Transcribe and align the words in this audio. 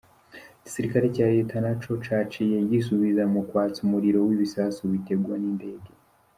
Igisirikare 0.59 1.05
ca 1.15 1.25
leta 1.35 1.55
naco 1.63 1.91
caciye 2.05 2.57
gisubiza 2.69 3.23
mu 3.33 3.41
kwatsa 3.49 3.79
umuriro 3.87 4.19
w'ibisasu 4.27 4.81
bitegwa 4.93 5.35
n'indege. 5.41 5.89